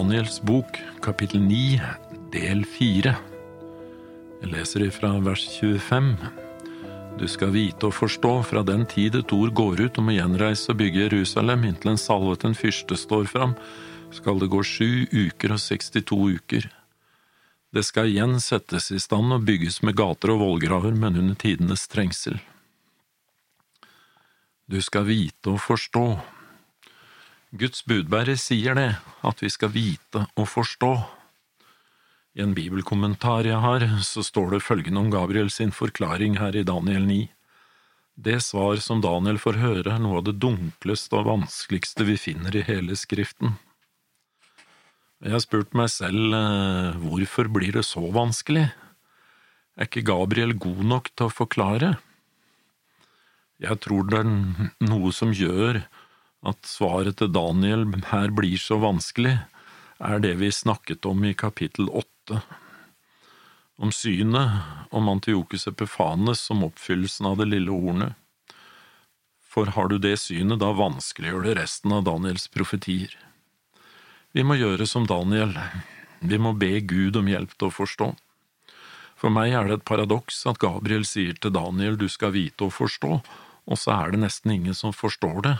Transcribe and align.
Daniels 0.00 0.40
bok, 0.40 0.78
kapittel 1.02 1.42
9, 1.44 1.80
del 2.32 2.62
4. 2.64 3.10
Jeg 4.40 4.48
leser 4.48 4.86
ifra 4.86 5.10
vers 5.20 5.42
25. 5.58 6.06
Du 7.20 7.26
skal 7.28 7.52
vite 7.52 7.90
og 7.90 7.92
forstå 7.98 8.30
fra 8.48 8.62
den 8.64 8.86
tid 8.88 9.18
et 9.18 9.34
ord 9.36 9.52
går 9.52 9.82
ut 9.84 10.00
om 10.00 10.08
å 10.08 10.14
gjenreise 10.14 10.72
og 10.72 10.80
bygge 10.80 11.02
Jerusalem 11.02 11.68
inntil 11.68 11.92
en 11.92 12.00
salvet 12.00 12.48
en 12.48 12.56
fyrste 12.56 12.96
står 12.96 13.28
fram, 13.28 13.52
skal 14.16 14.40
det 14.40 14.48
gå 14.56 14.62
sju 14.64 15.04
uker 15.12 15.58
og 15.58 15.60
62 15.66 16.20
uker. 16.38 16.72
Det 17.76 17.84
skal 17.84 18.08
igjen 18.08 18.40
settes 18.40 18.88
i 18.96 19.04
stand 19.04 19.36
og 19.36 19.44
bygges 19.52 19.82
med 19.84 20.00
gater 20.00 20.32
og 20.32 20.40
vollgraver, 20.46 20.96
men 20.96 21.20
under 21.26 21.36
tidenes 21.36 21.84
trengsel. 21.92 22.40
Du 24.64 24.80
skal 24.80 25.10
vite 25.12 25.58
og 25.58 25.60
forstå. 25.68 26.06
Guds 27.50 27.82
budbærer 27.82 28.38
sier 28.38 28.76
det, 28.78 28.90
at 29.26 29.40
vi 29.42 29.48
skal 29.50 29.72
vite 29.74 30.22
og 30.38 30.46
forstå. 30.46 30.92
I 32.38 32.44
en 32.44 32.52
bibelkommentar 32.54 33.48
jeg 33.48 33.58
har, 33.58 33.82
så 34.06 34.22
står 34.22 34.54
det 34.54 34.62
følgende 34.62 35.02
om 35.02 35.10
Gabriel 35.10 35.50
sin 35.50 35.72
forklaring 35.74 36.38
her 36.38 36.54
i 36.54 36.62
Daniel 36.62 37.08
9. 37.08 37.24
Det 38.14 38.36
svar 38.46 38.78
som 38.84 39.02
Daniel 39.02 39.40
får 39.42 39.58
høre, 39.58 39.96
er 39.96 39.98
noe 39.98 40.20
av 40.20 40.28
det 40.28 40.36
dunkleste 40.38 41.18
og 41.18 41.26
vanskeligste 41.26 42.06
vi 42.06 42.14
finner 42.20 42.54
i 42.54 42.62
hele 42.62 42.94
Skriften. 42.94 43.56
Jeg 45.20 45.34
har 45.34 45.42
spurt 45.42 45.74
meg 45.76 45.90
selv 45.92 46.36
eh, 46.36 47.00
hvorfor 47.02 47.50
blir 47.50 47.74
det 47.74 47.82
så 47.88 48.04
vanskelig? 48.14 48.68
Er 49.74 49.90
ikke 49.90 50.06
Gabriel 50.06 50.54
god 50.54 50.84
nok 50.86 51.10
til 51.16 51.26
å 51.26 51.34
forklare? 51.34 51.96
Jeg 53.60 53.82
tror 53.82 54.06
det 54.06 54.22
er 54.22 54.30
noe 54.86 55.10
som 55.12 55.34
gjør 55.34 55.82
at 56.46 56.64
svaret 56.64 57.18
til 57.20 57.32
Daniel 57.32 57.84
her 58.10 58.32
blir 58.32 58.60
så 58.60 58.78
vanskelig, 58.80 59.36
er 60.00 60.22
det 60.24 60.36
vi 60.40 60.48
snakket 60.52 61.04
om 61.06 61.24
i 61.28 61.34
kapittel 61.36 61.90
åtte. 61.92 62.40
Om 63.80 63.92
synet 63.92 64.92
om 64.96 65.08
Antiokus 65.08 65.66
Epifanes 65.68 66.40
som 66.40 66.64
oppfyllelsen 66.64 67.28
av 67.28 67.36
det 67.40 67.50
lille 67.52 67.72
hornet. 67.72 68.16
For 69.50 69.72
har 69.74 69.90
du 69.90 69.98
det 69.98 70.16
synet, 70.22 70.60
da 70.62 70.70
vanskeliggjør 70.76 71.48
det 71.48 71.56
resten 71.58 71.92
av 71.92 72.04
Daniels 72.06 72.46
profetier. 72.48 73.12
Vi 74.32 74.44
må 74.46 74.56
gjøre 74.56 74.86
som 74.86 75.08
Daniel, 75.10 75.56
vi 76.20 76.38
må 76.38 76.52
be 76.54 76.78
Gud 76.80 77.18
om 77.18 77.28
hjelp 77.28 77.56
til 77.56 77.68
å 77.68 77.74
forstå. 77.74 78.12
For 79.20 79.32
meg 79.32 79.52
er 79.52 79.66
det 79.68 79.80
et 79.80 79.88
paradoks 79.88 80.38
at 80.48 80.60
Gabriel 80.62 81.04
sier 81.04 81.36
til 81.36 81.52
Daniel 81.52 81.98
du 82.00 82.06
skal 82.08 82.32
vite 82.36 82.68
og 82.68 82.76
forstå, 82.76 83.18
og 83.70 83.80
så 83.80 83.92
er 83.96 84.14
det 84.14 84.22
nesten 84.22 84.54
ingen 84.54 84.76
som 84.76 84.94
forstår 84.96 85.42
det, 85.44 85.56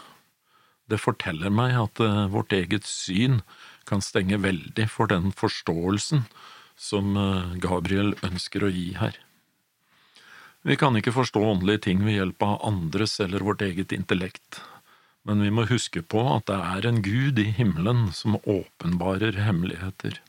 det 0.91 1.01
forteller 1.01 1.53
meg 1.55 1.77
at 1.79 2.03
uh, 2.03 2.27
vårt 2.33 2.53
eget 2.57 2.87
syn 2.89 3.41
kan 3.89 4.03
stenge 4.05 4.41
veldig 4.43 4.87
for 4.91 5.11
den 5.11 5.31
forståelsen 5.37 6.27
som 6.81 7.17
uh, 7.19 7.57
Gabriel 7.63 8.15
ønsker 8.27 8.67
å 8.67 8.73
gi 8.73 8.93
her. 8.99 9.19
Vi 10.63 10.77
kan 10.77 10.97
ikke 10.99 11.15
forstå 11.17 11.41
åndelige 11.55 11.87
ting 11.87 12.03
ved 12.05 12.19
hjelp 12.19 12.45
av 12.45 12.59
andres 12.69 13.17
eller 13.25 13.47
vårt 13.47 13.63
eget 13.65 13.95
intellekt, 13.97 14.61
men 15.25 15.41
vi 15.45 15.53
må 15.53 15.65
huske 15.69 16.03
på 16.03 16.21
at 16.35 16.49
det 16.51 16.59
er 16.59 16.89
en 16.89 17.01
Gud 17.05 17.41
i 17.41 17.49
himmelen 17.57 18.11
som 18.17 18.37
åpenbarer 18.43 19.41
hemmeligheter. 19.41 20.21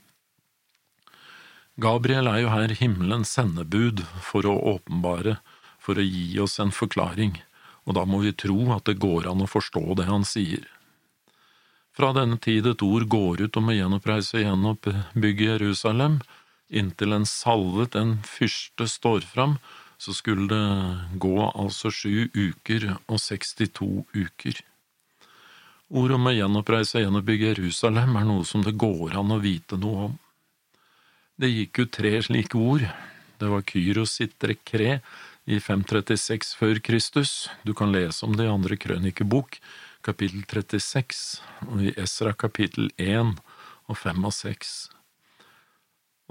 Gabriel 1.82 2.28
er 2.28 2.44
jo 2.44 2.52
her 2.52 2.74
himmelens 2.80 3.32
sendebud 3.36 4.04
for 4.24 4.48
å 4.48 4.56
åpenbare, 4.76 5.40
for 5.82 5.98
å 5.98 6.06
gi 6.06 6.36
oss 6.40 6.60
en 6.62 6.72
forklaring 6.76 7.40
og 7.88 7.98
da 7.98 8.06
må 8.06 8.22
vi 8.22 8.34
tro 8.38 8.70
at 8.76 8.86
det 8.90 9.00
går 9.02 9.30
an 9.32 9.44
å 9.44 9.50
forstå 9.50 9.84
det 10.00 10.08
han 10.10 10.26
sier. 10.28 10.68
Fra 11.92 12.14
denne 12.16 12.38
tid 12.40 12.68
et 12.70 12.84
ord 12.86 13.08
går 13.12 13.44
ut 13.48 13.58
om 13.60 13.70
å 13.72 13.76
gjenoppreise 13.76 14.38
og 14.40 14.46
gjenoppbygge 14.46 15.48
Jerusalem, 15.50 16.22
inntil 16.72 17.18
en 17.18 17.28
salvet, 17.28 17.98
en 18.00 18.20
fyrste, 18.24 18.88
står 18.88 19.26
fram, 19.28 19.58
så 20.02 20.16
skulle 20.16 20.48
det 20.50 21.20
gå 21.22 21.36
altså 21.50 21.92
sju 21.94 22.32
uker 22.34 22.88
og 22.96 23.20
62 23.20 24.06
uker. 24.16 24.62
Ord 25.92 26.16
om 26.16 26.30
å 26.30 26.34
gjenoppreise 26.34 27.02
og 27.02 27.06
gjenoppbygge 27.06 27.52
Jerusalem 27.52 28.16
er 28.16 28.28
noe 28.30 28.48
som 28.48 28.64
det 28.64 28.78
går 28.80 29.18
an 29.20 29.36
å 29.36 29.42
vite 29.44 29.78
noe 29.82 30.08
om. 30.08 30.16
Det 31.36 31.52
gikk 31.52 31.84
ut 31.84 31.92
tre 31.98 32.14
slike 32.24 32.56
ord. 32.58 32.86
Det 33.42 33.50
var 33.50 33.66
Kyros 33.68 34.16
sitt 34.20 34.46
rekre, 34.48 35.02
i 35.52 35.60
536 35.60 36.56
før 36.56 36.80
Kristus. 36.84 37.50
Du 37.68 37.74
kan 37.76 37.92
lese 37.92 38.24
om 38.26 38.36
det 38.38 38.48
i 38.48 38.52
andre 38.52 38.78
krønikebok, 38.80 39.58
kapittel 40.06 40.46
36, 40.48 41.42
og 41.68 41.84
i 41.84 41.94
Esra 42.00 42.32
kapittel 42.34 42.90
1 42.98 43.36
og 43.92 43.98
5 44.00 44.26
og 44.30 44.34
6. 44.34 44.72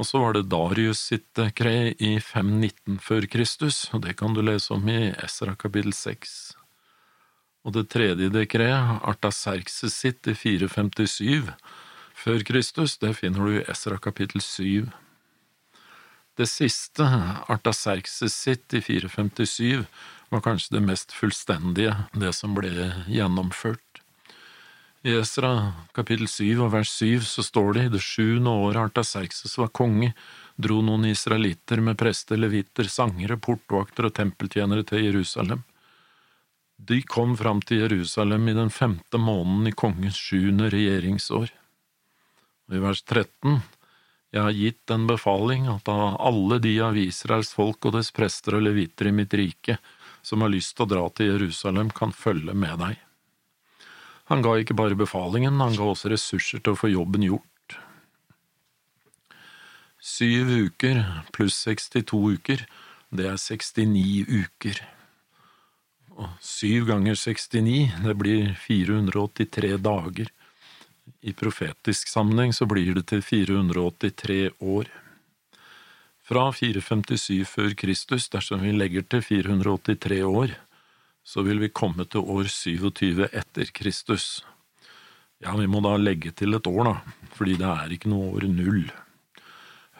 Og 0.00 0.08
så 0.08 0.22
var 0.22 0.32
det 0.32 0.48
Darius 0.48 1.02
sitt 1.10 1.26
dekret 1.36 2.00
i 2.00 2.14
519 2.24 2.96
før 3.04 3.28
Kristus, 3.28 3.82
og 3.92 4.06
det 4.06 4.16
kan 4.16 4.32
du 4.32 4.40
lese 4.40 4.72
om 4.72 4.88
i 4.88 5.12
Esra 5.20 5.52
kapittel 5.60 5.92
6. 5.92 6.56
Og 7.68 7.76
det 7.76 7.90
tredje 7.92 8.30
dekret, 8.32 9.04
Artaserkses 9.04 9.92
sitt 9.92 10.24
i 10.30 10.34
457 10.34 11.52
før 12.16 12.42
Kristus, 12.48 12.96
det 13.00 13.14
finner 13.20 13.44
du 13.44 13.58
i 13.58 13.64
Esra 13.68 14.00
kapittel 14.00 14.40
7. 14.40 14.88
Det 16.40 16.46
siste, 16.48 17.04
Artaserkses 17.52 18.32
sitt 18.32 18.72
i 18.72 18.80
457, 18.80 19.84
var 20.32 20.40
kanskje 20.40 20.78
det 20.78 20.86
mest 20.86 21.12
fullstendige, 21.12 21.92
det 22.16 22.30
som 22.32 22.54
ble 22.56 22.70
gjennomført. 23.12 24.00
I 25.04 25.18
Esra 25.20 25.50
kapittel 25.96 26.28
7 26.28 26.62
og 26.64 26.70
vers 26.74 26.92
7 26.96 27.26
så 27.28 27.44
står 27.44 27.68
det 27.76 27.82
i 27.84 27.90
det 27.96 28.00
sjuende 28.04 28.52
året 28.52 28.80
Artaserkses 28.86 29.58
var 29.60 29.68
konge, 29.76 30.14
dro 30.56 30.78
noen 30.84 31.10
israelitter 31.10 31.82
med 31.84 31.98
prester, 32.00 32.40
leviter, 32.40 32.88
sangere, 32.88 33.36
portvakter 33.36 34.08
og 34.08 34.14
tempeltjenere 34.16 34.86
til 34.88 35.04
Jerusalem. 35.10 35.66
De 36.76 37.02
kom 37.04 37.34
fram 37.36 37.60
til 37.64 37.82
Jerusalem 37.82 38.48
i 38.48 38.56
den 38.56 38.72
femte 38.72 39.20
måneden 39.20 39.68
i 39.68 39.74
kongens 39.76 40.16
sjuende 40.16 40.70
regjeringsår. 40.72 41.52
Og 42.68 42.76
I 42.76 42.82
vers 42.86 43.04
13 43.04 43.60
jeg 44.30 44.42
har 44.46 44.54
gitt 44.54 44.92
en 44.94 45.08
befaling 45.10 45.66
at 45.72 45.88
av 45.90 46.20
alle 46.22 46.60
de 46.62 46.76
av 46.86 46.98
Israels 46.98 47.50
folk 47.56 47.88
og 47.88 47.96
dess 47.96 48.12
prester 48.14 48.54
og 48.54 48.62
leviter 48.62 49.10
i 49.10 49.14
mitt 49.14 49.34
rike 49.34 49.80
som 50.22 50.44
har 50.44 50.52
lyst 50.52 50.76
til 50.76 50.86
å 50.86 50.90
dra 50.90 51.04
til 51.10 51.32
Jerusalem, 51.32 51.90
kan 51.90 52.12
følge 52.12 52.54
med 52.54 52.78
deg. 52.78 52.98
Han 54.30 54.44
ga 54.44 54.54
ikke 54.60 54.76
bare 54.78 54.98
befalingen, 54.98 55.58
han 55.58 55.74
ga 55.74 55.88
også 55.90 56.12
ressurser 56.12 56.62
til 56.62 56.76
å 56.76 56.78
få 56.78 56.92
jobben 56.92 57.24
gjort. 57.26 57.46
Syv 60.00 60.52
uker 60.68 61.02
pluss 61.34 61.58
62 61.66 62.20
uker, 62.36 62.62
det 63.10 63.26
er 63.32 63.40
69 63.40 64.28
uker. 64.30 64.78
Og 66.20 66.28
syv 66.44 66.86
ganger 66.92 67.18
69, 67.18 68.04
det 68.04 68.14
blir 68.20 68.52
483 68.60 69.74
dager. 69.82 70.30
I 71.20 71.32
profetisk 71.36 72.08
sammenheng 72.08 72.52
så 72.56 72.66
blir 72.68 72.94
det 72.96 73.06
til 73.12 73.22
483 73.22 74.50
år. 74.60 74.88
Fra 76.24 76.46
457 76.54 77.44
før 77.48 77.74
Kristus, 77.74 78.28
dersom 78.30 78.62
vi 78.62 78.72
legger 78.72 79.02
til 79.02 79.22
483 79.26 80.22
år, 80.24 80.54
så 81.24 81.42
vil 81.42 81.60
vi 81.60 81.68
komme 81.68 82.06
til 82.06 82.22
år 82.22 82.48
27 82.48 83.26
etter 83.26 83.72
Kristus. 83.74 84.44
Ja, 85.40 85.56
vi 85.56 85.66
må 85.66 85.80
da 85.84 85.96
legge 85.96 86.32
til 86.36 86.54
et 86.54 86.66
år, 86.68 86.84
da, 86.86 86.94
fordi 87.36 87.56
det 87.60 87.68
er 87.68 87.94
ikke 87.96 88.12
noe 88.12 88.34
år 88.36 88.46
null. 88.52 88.90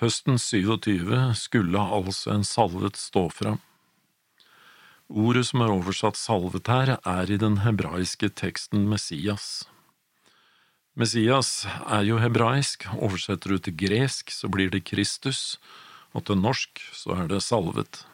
Høsten 0.01 0.39
27 0.41 1.35
skulle 1.37 1.81
altså 1.81 2.33
en 2.33 2.47
salvet 2.47 2.97
stå 2.97 3.27
fram. 3.33 3.61
Ordet 5.11 5.49
som 5.49 5.65
er 5.65 5.73
oversatt 5.75 6.17
salvet 6.17 6.71
her, 6.71 6.95
er 7.03 7.31
i 7.31 7.41
den 7.41 7.59
hebraiske 7.65 8.31
teksten 8.39 8.87
Messias. 8.89 9.65
Messias 10.99 11.69
er 11.87 12.03
jo 12.09 12.19
hebraisk, 12.19 12.89
oversetter 12.99 13.55
du 13.55 13.63
til 13.63 13.77
gresk 13.79 14.33
så 14.35 14.51
blir 14.51 14.73
det 14.73 14.83
Kristus, 14.89 15.61
og 16.11 16.27
til 16.27 16.41
norsk 16.41 16.83
så 16.97 17.15
er 17.15 17.31
det 17.31 17.45
salvet. 17.47 18.05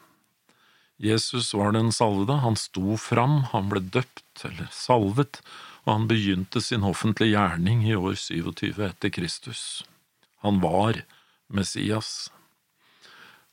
Jesus 1.01 1.53
var 1.57 1.73
den 1.77 1.89
salvede, 1.93 2.39
han 2.41 2.57
sto 2.57 2.97
fram, 3.01 3.43
han 3.53 3.73
ble 3.73 3.81
døpt 3.81 4.45
eller 4.49 4.69
salvet, 4.73 5.41
og 5.85 5.93
han 5.93 6.07
begynte 6.11 6.61
sin 6.61 6.85
offentlige 6.85 7.37
gjerning 7.37 7.85
i 7.89 7.97
år 7.97 8.17
27 8.21 8.81
etter 8.91 9.13
Kristus. 9.13 9.85
Han 10.45 10.61
var 10.61 11.01
Messias. 11.49 12.29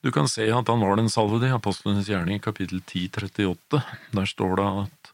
Du 0.03 0.11
kan 0.11 0.27
se 0.27 0.49
at 0.51 0.67
han 0.67 0.83
var 0.83 0.97
den 0.99 1.11
salvede 1.11 1.47
i 1.47 1.55
Apostlenes 1.55 2.09
gjerning 2.11 2.41
kapittel 2.43 2.81
10, 2.81 3.07
38. 3.23 3.83
Der 4.11 4.27
står 4.27 4.57
det 4.59 4.69
at 4.83 5.12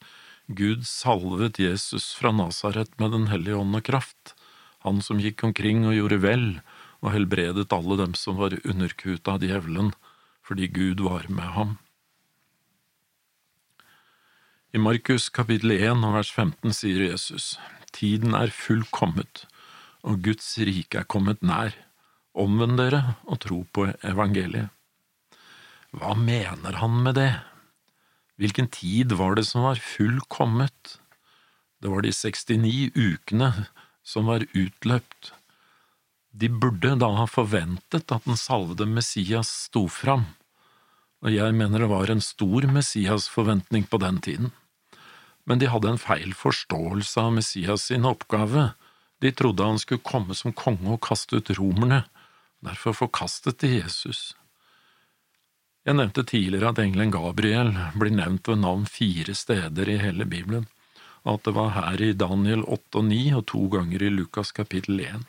Gud 0.49 0.87
salvet 0.89 1.59
Jesus 1.61 2.09
fra 2.17 2.31
Nasaret 2.33 2.95
med 2.97 3.11
Den 3.13 3.27
hellige 3.29 3.59
ånd 3.61 3.75
og 3.77 3.83
kraft, 3.85 4.33
han 4.81 4.97
som 5.05 5.19
gikk 5.21 5.43
omkring 5.45 5.83
og 5.85 5.93
gjorde 5.93 6.17
vel 6.23 6.45
og 7.03 7.13
helbredet 7.13 7.69
alle 7.75 7.99
dem 7.99 8.15
som 8.17 8.39
var 8.39 8.55
underkuta 8.63 9.35
av 9.37 9.45
djevelen, 9.45 9.91
fordi 10.41 10.71
Gud 10.73 11.03
var 11.05 11.27
med 11.29 11.53
ham. 11.53 11.77
I 14.73 14.81
Markus 14.81 15.29
kapittel 15.29 15.75
1 15.77 16.01
og 16.05 16.17
vers 16.17 16.31
15 16.33 16.73
sier 16.77 17.05
Jesus, 17.05 17.59
Tiden 17.93 18.33
er 18.37 18.49
fullkommet, 18.53 19.45
og 20.01 20.23
Guds 20.25 20.49
rike 20.57 21.01
er 21.01 21.09
kommet 21.09 21.45
nær. 21.45 21.77
Omvend 22.33 22.77
dere 22.77 23.15
og 23.25 23.41
tro 23.45 23.63
på 23.73 23.87
evangeliet. 24.05 24.69
Hva 25.93 26.13
mener 26.13 26.77
han 26.77 26.99
med 27.05 27.17
det? 27.17 27.31
Hvilken 28.39 28.69
tid 28.71 29.11
var 29.19 29.35
det 29.35 29.43
som 29.49 29.65
var 29.67 29.81
fullkommet? 29.83 30.99
Det 31.83 31.91
var 31.91 32.05
de 32.05 32.13
69 32.15 32.91
ukene 32.95 33.51
som 34.03 34.29
var 34.31 34.45
utløpt. 34.55 35.33
De 36.31 36.47
burde 36.47 36.93
da 37.01 37.09
ha 37.17 37.25
forventet 37.27 38.13
at 38.15 38.27
den 38.27 38.39
salvede 38.39 38.87
Messias 38.87 39.51
sto 39.67 39.87
fram, 39.91 40.23
og 41.19 41.33
jeg 41.33 41.55
mener 41.57 41.83
det 41.83 41.91
var 41.91 42.11
en 42.11 42.23
stor 42.23 42.67
Messias-forventning 42.71 43.89
på 43.91 43.99
den 43.99 44.21
tiden. 44.23 44.51
Men 45.43 45.59
de 45.59 45.67
hadde 45.67 45.91
en 45.91 45.99
feil 45.99 46.31
forståelse 46.37 47.19
av 47.19 47.33
Messias 47.35 47.89
sin 47.89 48.07
oppgave. 48.07 48.69
De 49.19 49.33
trodde 49.35 49.65
han 49.65 49.81
skulle 49.81 50.05
komme 50.05 50.37
som 50.37 50.55
konge 50.55 50.93
og 50.93 51.01
kaste 51.03 51.41
ut 51.41 51.51
romerne, 51.59 52.05
derfor 52.63 52.95
forkastet 52.95 53.59
de 53.59 53.81
Jesus. 53.81 54.38
Jeg 55.89 55.97
nevnte 55.97 56.21
tidligere 56.21 56.69
at 56.69 56.79
engelen 56.83 57.09
Gabriel 57.09 57.71
blir 57.97 58.13
nevnt 58.13 58.45
ved 58.45 58.59
navn 58.61 58.83
fire 58.85 59.33
steder 59.33 59.89
i 59.89 59.95
hele 59.97 60.27
Bibelen, 60.29 60.67
og 61.25 61.39
at 61.39 61.47
det 61.47 61.53
var 61.55 61.71
her 61.73 62.03
i 62.05 62.09
Daniel 62.13 62.61
8 62.61 62.99
og 62.99 63.07
9 63.07 63.17
og 63.39 63.41
to 63.49 63.61
ganger 63.73 64.05
i 64.05 64.11
Lukas 64.13 64.53
kapittel 64.53 65.01
1. 65.01 65.23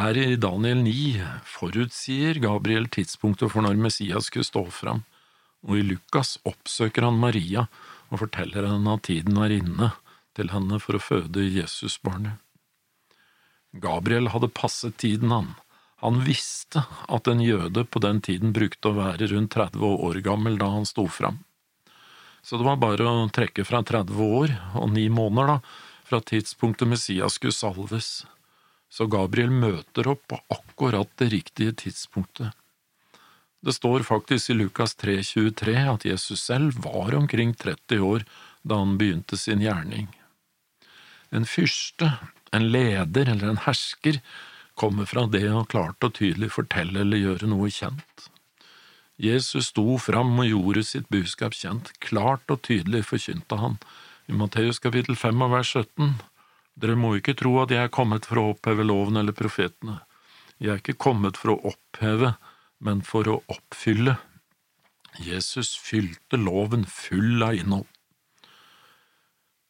Her 0.00 0.18
i 0.18 0.34
Daniel 0.34 0.82
9 0.82 0.96
forutsier 1.46 2.42
Gabriel 2.42 2.90
tidspunktet 2.90 3.54
for 3.54 3.62
når 3.62 3.78
Messias 3.86 4.32
skulle 4.32 4.50
stå 4.50 4.64
fram, 4.74 5.04
og 5.62 5.78
i 5.78 5.86
Lukas 5.92 6.40
oppsøker 6.42 7.06
han 7.06 7.22
Maria 7.22 7.68
og 8.10 8.24
forteller 8.24 8.66
henne 8.66 8.98
at 8.98 9.06
tiden 9.12 9.38
er 9.46 9.58
inne 9.60 9.92
til 10.34 10.50
henne 10.50 10.82
for 10.82 10.98
å 10.98 11.06
føde 11.06 11.46
Jesusbarnet. 11.46 12.42
Gabriel 13.78 14.34
hadde 14.34 14.50
passet 14.50 14.98
tiden, 14.98 15.30
han. 15.30 15.54
Han 16.02 16.18
visste 16.26 16.82
at 17.08 17.30
en 17.30 17.40
jøde 17.42 17.84
på 17.86 18.02
den 18.02 18.20
tiden 18.24 18.52
brukte 18.54 18.90
å 18.90 18.98
være 18.98 19.30
rundt 19.32 19.54
30 19.54 19.96
år 20.08 20.20
gammel 20.26 20.58
da 20.58 20.72
han 20.74 20.86
sto 20.88 21.06
fram. 21.06 21.40
Så 22.42 22.58
det 22.58 22.66
var 22.66 22.80
bare 22.82 23.06
å 23.06 23.30
trekke 23.30 23.64
fra 23.64 23.84
30 23.86 24.18
år 24.18 24.54
og 24.82 24.90
ni 24.90 25.06
måneder, 25.08 25.54
da, 25.54 25.58
fra 26.02 26.18
tidspunktet 26.26 26.90
Messias 26.90 27.38
skulle 27.38 27.54
salves 27.54 28.24
så 28.92 29.06
Gabriel 29.08 29.50
møter 29.50 30.08
opp 30.12 30.26
på 30.28 30.38
akkurat 30.52 31.08
det 31.20 31.30
riktige 31.32 31.72
tidspunktet. 31.86 32.52
Det 33.62 33.72
står 33.72 34.04
faktisk 34.04 34.50
i 34.50 34.56
Lukas 34.58 34.96
3,23 35.00 35.76
at 35.94 36.04
Jesus 36.04 36.42
selv 36.44 36.82
var 36.84 37.14
omkring 37.16 37.54
30 37.54 38.02
år 38.04 38.26
da 38.68 38.80
han 38.82 38.98
begynte 39.00 39.38
sin 39.40 39.62
gjerning. 39.64 40.10
En 41.32 41.46
fyrste, 41.48 42.10
en 42.52 42.68
leder 42.74 43.30
eller 43.32 43.54
en 43.54 43.62
hersker 43.64 44.18
kommer 44.82 45.06
fra 45.06 45.28
det 45.30 45.46
å 45.46 45.64
klart 45.70 46.02
og 46.02 46.16
tydelig 46.18 46.50
fortelle 46.56 47.04
eller 47.04 47.22
gjøre 47.22 47.50
noe 47.52 47.70
kjent. 47.70 48.26
Jesus 49.22 49.68
sto 49.70 49.98
fram 50.02 50.34
og 50.42 50.48
gjorde 50.48 50.82
sitt 50.88 51.06
budskap 51.12 51.54
kjent, 51.54 51.92
klart 52.02 52.50
og 52.50 52.64
tydelig 52.66 53.04
forkynte 53.06 53.60
han. 53.60 53.78
I 54.26 54.34
Matteus 54.34 54.82
kapittel 54.82 55.18
5 55.18 55.46
og 55.46 55.54
vers 55.54 55.74
17 55.78 56.14
dere 56.82 56.96
må 56.96 57.12
ikke 57.18 57.36
tro 57.36 57.52
at 57.62 57.72
jeg 57.74 57.84
er 57.84 57.92
kommet 57.92 58.26
for 58.26 58.40
å 58.40 58.48
oppheve 58.54 58.86
loven 58.86 59.20
eller 59.20 59.36
profetene. 59.36 60.00
Jeg 60.62 60.72
er 60.72 60.80
ikke 60.80 60.98
kommet 61.04 61.38
for 61.38 61.54
å 61.54 61.72
oppheve, 61.72 62.34
men 62.82 63.02
for 63.06 63.28
å 63.28 63.40
oppfylle. 63.52 64.16
Jesus 65.20 65.74
fylte 65.76 66.40
loven 66.40 66.86
full 66.88 67.44
av 67.44 67.58
innhold. 67.58 67.88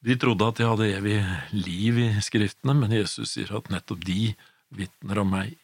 De 0.03 0.17
trodde 0.19 0.47
at 0.47 0.58
de 0.58 0.67
hadde 0.67 0.88
evig 0.97 1.19
liv 1.55 1.99
i 2.03 2.08
Skriftene, 2.23 2.75
men 2.75 2.94
Jesus 2.94 3.35
sier 3.35 3.53
at 3.55 3.70
nettopp 3.70 4.03
de 4.06 4.32
vitner 4.76 5.20
om 5.22 5.32
meg. 5.34 5.56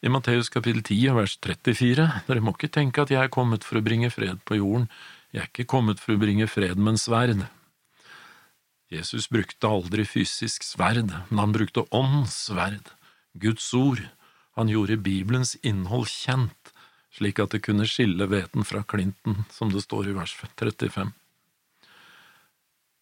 I 0.00 0.08
Matteus 0.08 0.48
kapittel 0.48 0.80
10 0.80 1.12
vers 1.18 1.36
34, 1.44 2.06
dere 2.26 2.42
må 2.44 2.54
ikke 2.56 2.72
tenke 2.72 3.02
at 3.04 3.10
jeg 3.12 3.20
er 3.20 3.32
kommet 3.32 3.66
for 3.66 3.80
å 3.80 3.84
bringe 3.84 4.08
fred 4.12 4.40
på 4.48 4.56
jorden, 4.56 4.88
jeg 5.30 5.44
er 5.44 5.50
ikke 5.50 5.68
kommet 5.70 6.00
for 6.02 6.16
å 6.16 6.20
bringe 6.20 6.48
fred 6.50 6.80
med 6.80 6.94
en 6.94 7.00
sverd. 7.00 7.42
Jesus 8.90 9.28
brukte 9.30 9.68
aldri 9.68 10.06
fysisk 10.08 10.64
sverd, 10.66 11.12
men 11.28 11.42
han 11.44 11.54
brukte 11.54 11.84
åndssverd, 11.94 12.90
Guds 13.38 13.68
ord. 13.78 14.02
Han 14.58 14.72
gjorde 14.72 14.98
Bibelens 15.04 15.54
innhold 15.62 16.08
kjent, 16.10 16.72
slik 17.14 17.38
at 17.38 17.54
det 17.54 17.62
kunne 17.68 17.86
skille 17.86 18.26
hveten 18.26 18.66
fra 18.66 18.82
klinten, 18.82 19.44
som 19.54 19.70
det 19.70 19.84
står 19.84 20.10
i 20.10 20.16
vers 20.16 20.34
35. 20.34 21.12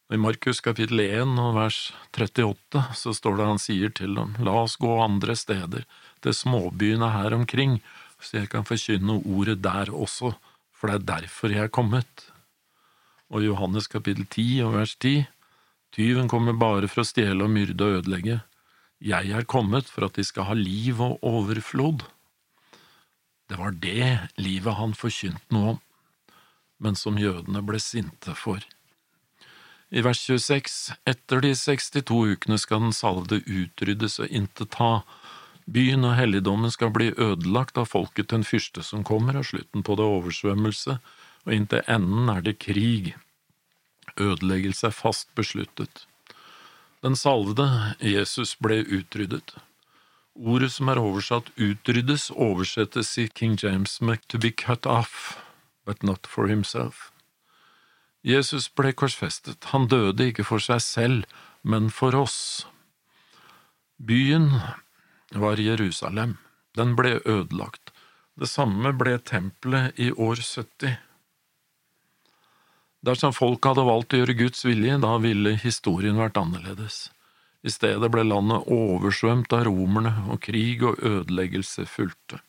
I 0.09 0.17
Markus 0.17 0.63
kapittel 0.65 1.03
1 1.05 1.35
og 1.37 1.51
vers 1.53 1.79
38 2.17 2.81
så 2.97 3.13
står 3.13 3.35
det 3.37 3.47
han 3.51 3.59
sier 3.61 3.91
til 3.93 4.15
dem, 4.17 4.31
la 4.41 4.55
oss 4.63 4.79
gå 4.81 4.89
andre 5.05 5.35
steder, 5.37 5.83
til 6.25 6.33
småbyene 6.33 7.11
her 7.13 7.35
omkring, 7.37 7.75
så 8.17 8.39
jeg 8.39 8.49
kan 8.55 8.65
forkynne 8.65 9.19
ordet 9.29 9.59
der 9.67 9.93
også, 9.93 10.31
for 10.73 10.89
det 10.89 10.95
er 10.97 11.05
derfor 11.11 11.53
jeg 11.53 11.69
er 11.69 11.75
kommet. 11.77 12.25
Og 13.29 13.45
Johannes 13.45 13.91
kapittel 13.93 14.25
10 14.25 14.47
og 14.65 14.79
vers 14.79 14.95
10 14.97 15.27
Tyven 15.93 16.29
kommer 16.29 16.57
bare 16.57 16.89
for 16.89 17.03
å 17.03 17.09
stjele 17.09 17.45
og 17.45 17.53
myrde 17.53 17.85
og 17.85 18.01
ødelegge. 18.01 18.41
Jeg 19.05 19.33
er 19.33 19.45
kommet 19.49 19.89
for 19.93 20.09
at 20.09 20.17
de 20.17 20.25
skal 20.25 20.49
ha 20.49 20.57
liv 20.57 21.01
og 21.05 21.21
overflod. 21.25 22.07
Det 23.49 23.61
var 23.61 23.77
det 23.77 24.33
livet 24.41 24.81
han 24.81 24.97
forkynte 24.97 25.53
noe 25.53 25.77
om, 25.77 25.79
men 26.81 26.97
som 26.97 27.21
jødene 27.21 27.65
ble 27.65 27.81
sinte 27.81 28.37
for. 28.37 28.65
I 29.91 30.03
vers 30.05 30.21
26, 30.21 30.79
etter 31.09 31.41
de 31.41 31.55
62 31.57 32.19
ukene 32.35 32.59
skal 32.61 32.83
den 32.85 32.97
salvede 32.97 33.41
utryddes 33.47 34.19
og 34.21 34.29
intet 34.29 34.77
ha. 34.83 35.03
Byen 35.69 36.05
og 36.05 36.17
helligdommen 36.17 36.73
skal 36.73 36.93
bli 36.93 37.13
ødelagt 37.17 37.81
av 37.81 37.89
folket 37.89 38.29
til 38.29 38.41
en 38.41 38.49
fyrste 38.49 38.85
som 38.85 39.05
kommer, 39.05 39.37
og 39.41 39.49
slutten 39.49 39.85
på 39.85 39.97
det 39.97 40.05
oversvømmelse, 40.05 40.99
og 41.47 41.57
inntil 41.57 41.85
enden 41.89 42.29
er 42.33 42.45
det 42.45 42.59
krig 42.61 43.15
ødeleggelse 44.21 44.87
er 44.87 44.95
fast 44.95 45.35
besluttet. 45.35 46.07
Den 47.03 47.17
salvede, 47.17 47.95
Jesus, 48.01 48.57
ble 48.57 48.83
utryddet. 48.83 49.55
Ordet 50.35 50.73
som 50.73 50.89
er 50.89 51.01
oversatt 51.03 51.51
utryddes, 51.57 52.31
oversettes 52.31 53.17
i 53.19 53.29
King 53.29 53.59
James 53.63 54.01
med 54.01 54.23
to 54.29 54.39
be 54.39 54.51
cut 54.51 54.87
off, 54.87 55.39
but 55.87 56.03
not 56.03 56.27
for 56.27 56.47
himself. 56.47 57.11
Jesus 58.29 58.67
ble 58.77 58.93
korsfestet, 58.93 59.71
han 59.73 59.87
døde 59.89 60.27
ikke 60.29 60.45
for 60.45 60.61
seg 60.61 60.83
selv, 60.85 61.39
men 61.65 61.89
for 61.89 62.13
oss. 62.19 62.67
Byen 63.97 64.51
var 65.33 65.61
Jerusalem, 65.61 66.37
den 66.77 66.93
ble 66.99 67.19
ødelagt. 67.25 67.95
Det 68.39 68.51
samme 68.51 68.93
ble 68.95 69.17
tempelet 69.25 69.97
i 69.99 70.11
år 70.13 70.43
70. 70.45 70.99
Dersom 73.09 73.33
folk 73.33 73.65
hadde 73.65 73.87
valgt 73.87 74.15
å 74.15 74.21
gjøre 74.21 74.37
Guds 74.39 74.65
vilje, 74.67 74.99
da 75.01 75.17
ville 75.23 75.55
historien 75.59 76.19
vært 76.21 76.39
annerledes. 76.39 77.09
I 77.67 77.73
stedet 77.73 78.11
ble 78.13 78.27
landet 78.27 78.69
oversvømt 78.71 79.55
av 79.57 79.65
romerne, 79.71 80.13
og 80.31 80.43
krig 80.45 80.85
og 80.87 81.01
ødeleggelse 81.01 81.87
fulgte. 81.91 82.43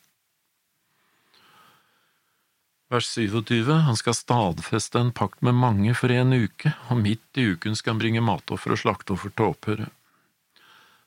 Vers 2.90 3.06
27, 3.06 3.72
han 3.86 3.96
skal 3.96 4.16
stadfeste 4.18 4.98
en 4.98 5.12
pakt 5.14 5.44
med 5.46 5.54
mange 5.54 5.92
for 5.94 6.10
en 6.10 6.34
uke, 6.34 6.72
og 6.90 6.98
midt 6.98 7.38
i 7.38 7.44
uken 7.52 7.76
skal 7.78 7.94
han 7.94 8.00
bringe 8.02 8.22
matoffer 8.26 8.74
og 8.74 8.80
slakteoffer 8.82 9.30
til 9.30 9.52
opphøre. 9.52 9.86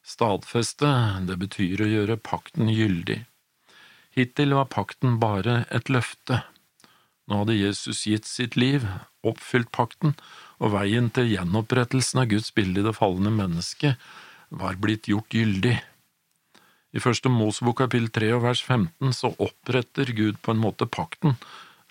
Stadfeste, 0.08 0.88
det 1.28 1.36
betyr 1.42 1.84
å 1.84 1.90
gjøre 1.92 2.16
pakten 2.24 2.72
gyldig. 2.72 3.26
Hittil 4.16 4.56
var 4.56 4.72
pakten 4.72 5.18
bare 5.20 5.66
et 5.76 5.92
løfte. 5.92 6.40
Nå 7.28 7.42
hadde 7.42 7.60
Jesus 7.60 8.06
gitt 8.08 8.32
sitt 8.32 8.56
liv, 8.56 8.88
oppfylt 9.20 9.72
pakten, 9.76 10.16
og 10.64 10.78
veien 10.78 11.10
til 11.12 11.34
gjenopprettelsen 11.34 12.24
av 12.24 12.32
Guds 12.32 12.54
bilde 12.56 12.80
i 12.80 12.88
det 12.88 12.96
falne 12.96 13.32
mennesket 13.32 14.00
var 14.56 14.80
blitt 14.80 15.12
gjort 15.12 15.36
gyldig. 15.36 15.82
I 16.94 17.02
første 17.02 17.28
Mosebok 17.28 17.82
kapittel 17.82 18.08
3 18.14 18.32
og 18.38 18.44
vers 18.48 18.64
15 18.64 19.16
så 19.18 19.34
oppretter 19.42 20.16
Gud 20.16 20.40
på 20.46 20.54
en 20.54 20.62
måte 20.62 20.88
pakten, 20.88 21.36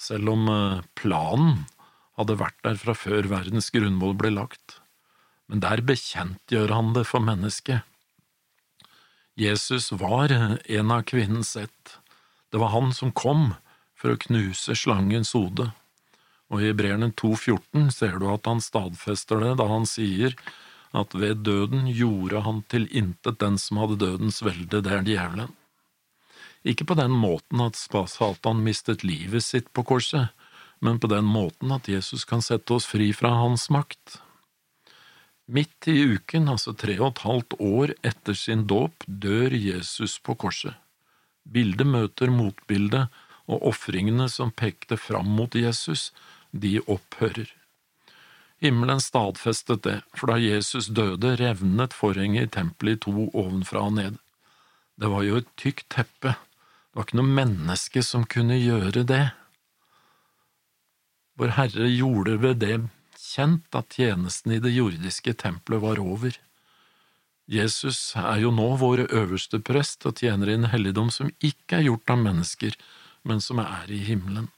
selv 0.02 0.35
om 0.35 0.49
eh, 0.50 0.82
planen 0.99 1.64
hadde 2.18 2.38
vært 2.40 2.59
der 2.66 2.78
fra 2.80 2.94
før 2.99 3.30
verdens 3.30 3.71
grunnmål 3.75 4.16
ble 4.21 4.35
lagt. 4.35 4.78
Men 5.49 5.62
der 5.64 5.82
bekjentgjør 5.87 6.75
han 6.75 6.92
det 6.97 7.06
for 7.09 7.25
mennesket. 7.25 7.87
Jesus 9.38 9.92
var 9.97 10.32
en 10.32 10.90
av 10.92 11.06
kvinnens 11.09 11.54
ett. 11.56 11.99
Det 12.52 12.61
var 12.61 12.75
han 12.75 12.90
som 12.92 13.14
kom 13.16 13.54
for 13.97 14.12
å 14.12 14.21
knuse 14.21 14.76
slangens 14.76 15.32
hode 15.37 15.71
og 16.52 16.61
i 16.61 16.68
Hebreerne 16.68 17.09
2,14 17.16 17.88
ser 17.94 18.18
du 18.21 18.28
at 18.28 18.47
han 18.49 18.61
stadfester 18.61 19.40
det 19.40 19.56
da 19.61 19.66
han 19.71 19.88
sier 19.88 20.37
at 20.92 21.14
ved 21.16 21.47
døden 21.49 21.87
gjorde 21.88 22.42
han 22.44 22.61
til 22.68 22.85
intet 22.92 23.40
den 23.40 23.56
som 23.61 23.80
hadde 23.80 24.02
dødens 24.02 24.42
velde, 24.44 24.82
det 24.85 24.92
er 24.92 25.06
djevelen. 25.09 25.54
Ikke 26.62 26.87
på 26.87 26.95
den 26.95 27.11
måten 27.11 27.61
at 27.64 27.76
Satan 27.76 28.62
mistet 28.62 29.02
livet 29.02 29.42
sitt 29.42 29.73
på 29.75 29.83
korset, 29.83 30.31
men 30.83 30.99
på 31.02 31.11
den 31.11 31.26
måten 31.26 31.73
at 31.75 31.88
Jesus 31.90 32.25
kan 32.25 32.42
sette 32.42 32.75
oss 32.75 32.87
fri 32.87 33.11
fra 33.14 33.35
hans 33.40 33.69
makt. 33.71 34.21
Midt 35.50 35.88
i 35.90 35.99
uken, 36.14 36.47
altså 36.49 36.73
tre 36.75 36.95
og 37.00 37.12
et 37.12 37.25
halvt 37.26 37.57
år 37.59 37.95
etter 38.07 38.38
sin 38.38 38.66
dåp, 38.71 39.04
dør 39.07 39.50
Jesus 39.54 40.21
på 40.23 40.37
korset. 40.38 40.78
Bildet 41.42 41.87
møter 41.87 42.31
motbildet, 42.31 43.11
og 43.50 43.66
ofringene 43.73 44.28
som 44.31 44.52
pekte 44.54 44.97
fram 44.97 45.26
mot 45.26 45.54
Jesus, 45.59 46.12
de 46.54 46.78
opphører. 46.87 47.50
Himmelen 48.62 49.02
stadfestet 49.02 49.83
det, 49.83 49.97
for 50.14 50.31
da 50.31 50.38
Jesus 50.38 50.87
døde, 50.95 51.35
revnet 51.40 51.97
forhenget 51.99 52.47
i 52.47 52.52
tempelet 52.59 53.00
i 53.00 53.02
to 53.09 53.26
ovenfra 53.26 53.83
og 53.88 53.97
ned. 53.99 54.21
Det 54.95 55.11
var 55.11 55.26
jo 55.26 55.40
et 55.40 55.50
tykt 55.59 55.88
teppe, 55.90 56.37
det 56.92 56.99
var 57.00 57.06
ikke 57.08 57.22
noe 57.22 57.37
menneske 57.40 58.02
som 58.04 58.26
kunne 58.28 58.58
gjøre 58.61 59.06
det. 59.08 59.22
Vår 61.40 61.54
Herre 61.56 61.87
gjorde 61.88 62.34
ved 62.42 62.58
det 62.61 62.75
kjent 63.16 63.78
at 63.78 63.96
tjenesten 63.96 64.52
i 64.52 64.61
det 64.61 64.75
jordiske 64.75 65.32
tempelet 65.40 65.80
var 65.80 66.00
over. 66.02 66.37
Jesus 67.49 68.12
er 68.20 68.42
jo 68.44 68.52
nå 68.52 68.68
vår 68.76 69.06
øverste 69.08 69.62
prest 69.64 70.04
og 70.04 70.20
tjener 70.20 70.52
i 70.52 70.58
en 70.58 70.68
helligdom 70.68 71.08
som 71.08 71.32
ikke 71.40 71.80
er 71.80 71.88
gjort 71.88 72.12
av 72.12 72.20
mennesker, 72.26 72.76
men 73.25 73.40
som 73.40 73.62
er 73.64 73.88
i 73.88 74.02
himmelen. 74.04 74.50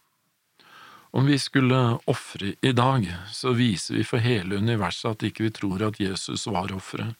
Om 1.14 1.30
vi 1.30 1.38
skulle 1.38 2.00
ofre 2.10 2.56
i 2.58 2.74
dag, 2.74 3.06
så 3.30 3.54
viser 3.54 4.00
vi 4.00 4.02
for 4.02 4.18
hele 4.18 4.58
universet 4.58 5.12
at 5.12 5.26
ikke 5.30 5.46
vi 5.46 5.54
tror 5.54 5.86
at 5.86 6.02
Jesus 6.02 6.48
var 6.50 6.74
offeret, 6.74 7.14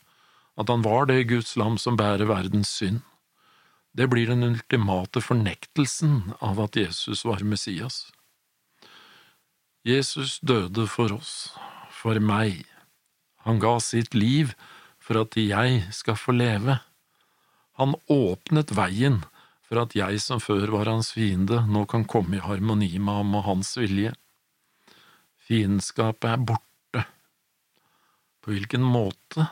at 0.58 0.70
han 0.70 0.82
var 0.82 1.06
det 1.06 1.28
Guds 1.30 1.54
lam 1.54 1.78
som 1.78 1.94
bærer 1.94 2.26
verdens 2.26 2.74
synd. 2.80 3.04
Det 3.94 4.08
blir 4.10 4.26
den 4.26 4.42
ultimate 4.42 5.22
fornektelsen 5.22 6.34
av 6.42 6.58
at 6.64 6.76
Jesus 6.76 7.22
var 7.24 7.44
Messias. 7.46 8.08
Jesus 9.86 10.40
døde 10.42 10.88
for 10.90 11.14
oss, 11.14 11.52
for 11.94 12.18
meg. 12.18 12.64
Han 13.46 13.60
ga 13.62 13.76
sitt 13.78 14.16
liv 14.16 14.56
for 14.98 15.20
at 15.22 15.38
jeg 15.38 15.84
skal 15.94 16.18
få 16.18 16.34
leve. 16.34 16.80
Han 17.78 17.94
åpnet 18.10 18.74
veien 18.74 19.20
for 19.64 19.84
at 19.84 19.94
jeg 19.96 20.18
som 20.24 20.42
før 20.42 20.72
var 20.74 20.90
hans 20.90 21.12
fiende, 21.14 21.62
nå 21.68 21.84
kan 21.90 22.06
komme 22.08 22.38
i 22.38 22.44
harmoni 22.44 22.96
med 22.98 23.20
ham 23.20 23.34
og 23.38 23.46
hans 23.46 23.74
vilje. 23.78 24.12
Fiendskapet 25.44 26.30
er 26.32 26.46
borte. 26.50 27.04
På 28.42 28.52
hvilken 28.52 28.82
måte? 28.84 29.46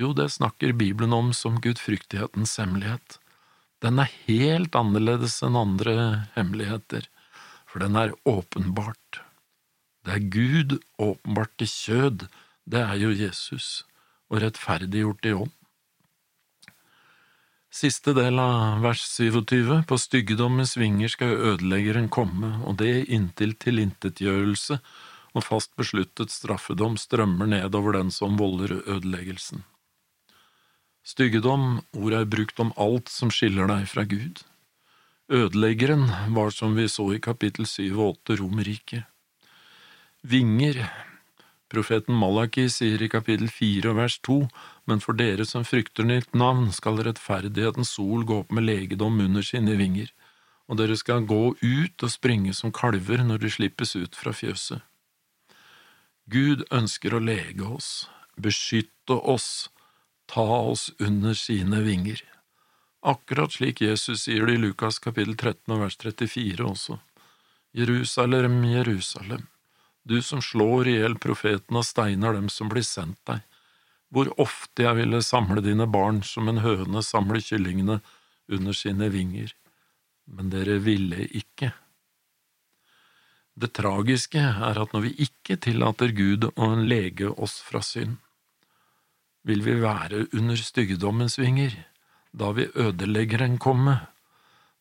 Jo, 0.00 0.14
det 0.16 0.30
snakker 0.32 0.72
Bibelen 0.72 1.12
om 1.12 1.34
som 1.36 1.58
gudfryktighetens 1.60 2.54
hemmelighet. 2.56 3.18
Den 3.84 4.00
er 4.00 4.08
helt 4.24 4.76
annerledes 4.76 5.34
enn 5.44 5.58
andre 5.60 5.94
hemmeligheter, 6.32 7.04
for 7.68 7.84
den 7.84 7.98
er 8.00 8.14
åpenbart. 8.24 9.20
Det 10.08 10.14
er 10.14 10.28
Gud 10.32 10.78
åpenbart 10.96 11.60
i 11.60 11.68
kjød, 11.68 12.24
det 12.64 12.80
er 12.80 12.96
jo 12.96 13.10
Jesus, 13.12 13.84
og 14.32 14.40
rettferdiggjort 14.40 15.28
i 15.28 15.34
ånd. 15.36 15.52
Siste 17.70 18.14
del 18.16 18.40
av 18.40 18.80
vers 18.82 19.02
27, 19.04 19.82
på 19.84 19.98
styggedommens 20.00 20.78
vinger 20.80 21.12
skal 21.12 21.36
ødeleggeren 21.52 22.08
komme, 22.08 22.54
og 22.64 22.80
det 22.80 23.04
inntil 23.12 23.52
tilintetgjørelse 23.52 24.80
og 25.36 25.44
fast 25.46 25.76
besluttet 25.78 26.32
straffedom 26.32 26.96
strømmer 26.98 27.52
nedover 27.52 28.00
den 28.00 28.10
som 28.14 28.40
volder 28.40 28.80
ødeleggelsen. 28.80 29.60
Styggedom, 31.10 31.80
ordet 31.96 32.20
er 32.22 32.28
brukt 32.30 32.60
om 32.62 32.70
alt 32.78 33.08
som 33.10 33.32
skiller 33.34 33.66
deg 33.66 33.88
fra 33.90 34.04
Gud. 34.06 34.44
Ødeleggeren 35.30 36.04
var 36.36 36.52
som 36.54 36.76
vi 36.78 36.86
så 36.90 37.08
i 37.16 37.22
kapittel 37.22 37.66
7 37.66 37.88
og 37.96 38.20
8 38.28 38.36
Romerriket. 38.38 39.08
Vinger, 40.22 40.84
Profeten 41.70 42.14
Malaki 42.18 42.68
sier 42.70 43.02
i 43.02 43.08
kapittel 43.10 43.50
fire 43.50 43.92
og 43.92 43.98
vers 43.98 44.18
to, 44.26 44.36
men 44.90 45.02
for 45.02 45.18
dere 45.18 45.46
som 45.46 45.66
frykter 45.66 46.06
nytt 46.06 46.34
navn, 46.34 46.68
skal 46.74 47.02
rettferdighetens 47.06 47.94
sol 47.96 48.22
gå 48.26 48.40
opp 48.44 48.54
med 48.54 48.68
legedom 48.68 49.18
under 49.22 49.46
sine 49.46 49.74
vinger, 49.78 50.10
og 50.70 50.78
dere 50.78 50.98
skal 50.98 51.26
gå 51.26 51.42
ut 51.58 52.06
og 52.06 52.14
springe 52.14 52.54
som 52.54 52.74
kalver 52.74 53.22
når 53.26 53.42
de 53.46 53.52
slippes 53.56 53.96
ut 53.98 54.18
fra 54.18 54.34
fjøset. 54.34 54.82
Gud 56.30 56.66
ønsker 56.70 57.14
å 57.14 57.22
lege 57.22 57.66
oss, 57.66 58.08
beskytte 58.38 59.18
oss, 59.18 59.70
ta 60.30 60.48
oss 60.72 60.88
under 60.98 61.34
sine 61.34 61.82
vinger. 61.84 62.22
Akkurat 63.02 63.52
slik 63.52 63.80
Jesus 63.82 64.26
sier 64.26 64.46
det 64.46 64.58
i 64.58 64.64
Lukas 64.64 65.00
kapittel 65.02 65.36
13 65.36 65.74
og 65.74 65.84
vers 65.84 65.96
34 66.00 66.66
også. 66.66 67.00
Jerusalem, 67.76 68.62
Jerusalem 68.64 69.48
du 70.02 70.22
som 70.22 70.42
slår 70.42 70.88
i 70.88 70.96
hjel 70.98 71.16
profeten 71.22 71.76
og 71.76 71.86
steiner 71.86 72.34
dem 72.34 72.48
som 72.50 72.70
blir 72.72 72.84
sendt 72.86 73.20
deg. 73.28 73.44
Hvor 74.10 74.30
ofte 74.42 74.82
jeg 74.82 74.98
ville 74.98 75.20
samle 75.22 75.62
dine 75.62 75.86
barn 75.86 76.22
som 76.26 76.48
en 76.50 76.62
høne 76.64 77.02
samler 77.06 77.42
kyllingene 77.44 78.00
under 78.50 78.74
sine 78.74 79.06
vinger, 79.12 79.52
men 80.26 80.50
dere 80.50 80.80
ville 80.82 81.28
ikke. 81.28 81.70
Det 83.54 83.70
tragiske 83.76 84.40
er 84.40 84.80
at 84.82 84.96
når 84.96 85.04
vi 85.04 85.28
ikke 85.28 85.58
tillater 85.62 86.10
Gud 86.16 86.48
å 86.56 86.72
lege 86.80 87.30
oss 87.30 87.60
fra 87.62 87.84
synd, 87.84 88.16
vil 89.46 89.64
vi 89.64 89.78
være 89.80 90.26
under 90.36 90.58
styggedommens 90.58 91.38
vinger, 91.40 91.74
da 92.32 92.52
vil 92.56 92.72
ødeleggeren 92.76 93.58
komme. 93.58 93.98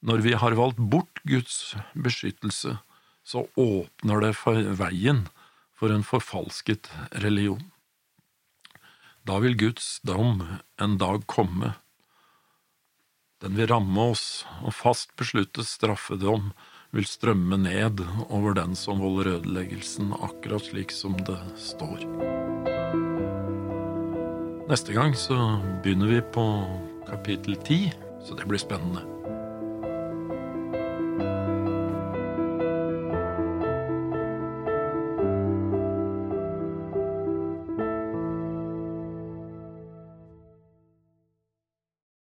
Når 0.01 0.23
vi 0.23 0.35
har 0.37 0.55
valgt 0.55 0.79
bort 0.79 1.21
Guds 1.27 1.75
beskyttelse, 1.95 2.77
så 3.23 3.45
åpner 3.57 4.23
det 4.23 4.33
for 4.37 4.57
veien 4.79 5.27
for 5.75 5.93
en 5.93 6.03
forfalsket 6.03 6.89
religion. 7.23 7.63
Da 9.27 9.39
vil 9.43 9.57
Guds 9.59 9.99
dom 10.07 10.41
en 10.81 10.97
dag 10.97 11.25
komme. 11.27 11.75
Den 13.39 13.55
vil 13.55 13.69
ramme 13.71 14.09
oss, 14.11 14.43
og 14.63 14.75
fast 14.75 15.13
besluttet 15.19 15.67
straffedom 15.69 16.51
vil 16.95 17.07
strømme 17.07 17.59
ned 17.61 18.01
over 18.27 18.57
den 18.57 18.75
som 18.75 19.03
volder 19.03 19.37
ødeleggelsen, 19.37 20.11
akkurat 20.17 20.71
slik 20.71 20.95
som 20.95 21.15
det 21.29 21.39
står. 21.69 22.03
Neste 24.69 24.93
gang 24.93 25.15
så 25.17 25.33
begynner 25.81 26.11
vi 26.11 26.19
på 26.21 26.43
kapittel 27.07 27.55
ti, 27.65 27.77
så 28.21 28.35
det 28.37 28.45
blir 28.45 28.61
spennende. 28.61 29.01